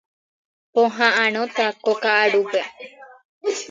[0.73, 2.61] Poha'ãrõta ko ka'arúpe.